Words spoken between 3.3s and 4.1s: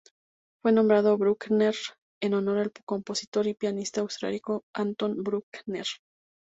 y pianista